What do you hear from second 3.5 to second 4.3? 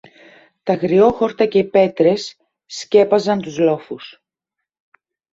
λόφους